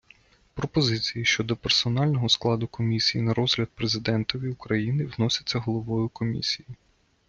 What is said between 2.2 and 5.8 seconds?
складу Комісії на розгляд Президентові України вносяться